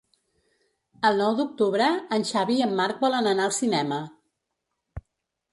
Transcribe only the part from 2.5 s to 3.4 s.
i en Marc volen